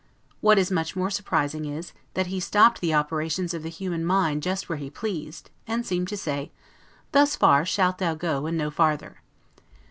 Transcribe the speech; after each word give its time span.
What 0.39 0.57
is 0.57 0.71
much 0.71 0.95
more 0.95 1.11
surprising 1.11 1.65
is, 1.65 1.93
that 2.15 2.25
he 2.25 2.39
stopped 2.39 2.81
the 2.81 2.91
operations 2.91 3.53
of 3.53 3.61
the 3.61 3.69
human 3.69 4.03
mind 4.03 4.41
just 4.41 4.67
where 4.67 4.79
he 4.79 4.89
pleased; 4.89 5.51
and 5.67 5.85
seemed 5.85 6.07
to 6.07 6.17
say, 6.17 6.51
"Thus 7.11 7.35
far 7.35 7.65
shalt 7.65 7.99
thou 7.99 8.15
go, 8.15 8.47
and 8.47 8.57
no 8.57 8.71
farther." 8.71 9.21